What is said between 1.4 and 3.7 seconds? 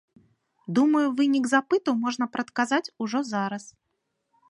запыту можна прадказаць ужо зараз.